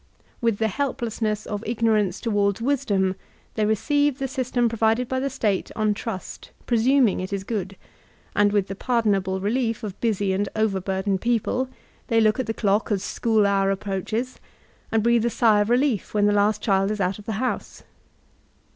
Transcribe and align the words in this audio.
With 0.41 0.57
the 0.57 0.67
helplessness 0.67 1.45
of 1.45 1.63
ignorance 1.63 2.19
to 2.21 2.31
wards 2.31 2.59
wisdom, 2.59 3.15
they 3.53 3.67
receive 3.67 4.17
the 4.17 4.27
system 4.27 4.67
provided 4.67 5.07
by 5.07 5.19
the 5.19 5.29
State 5.29 5.69
on 5.75 5.93
trust, 5.93 6.49
presuming 6.65 7.19
it 7.19 7.31
is 7.31 7.43
good; 7.43 7.75
and 8.35 8.51
with 8.51 8.65
the 8.67 8.73
par 8.73 9.03
donable 9.03 9.39
relief 9.39 9.83
of 9.83 10.01
busy 10.01 10.33
and 10.33 10.49
overburdened 10.55 11.21
people, 11.21 11.69
they 12.07 12.19
look 12.19 12.39
at 12.39 12.47
the 12.47 12.53
dock 12.53 12.91
as 12.91 13.03
school 13.03 13.45
hour 13.45 13.69
approaches, 13.69 14.39
and 14.91 15.03
breathe 15.03 15.23
a 15.23 15.29
sigh 15.29 15.61
of 15.61 15.69
relief 15.69 16.15
when 16.15 16.25
the 16.25 16.33
last 16.33 16.63
child 16.63 16.89
is 16.89 16.99
out 16.99 17.19
of 17.19 17.27
the 17.27 17.33
house. 17.33 17.83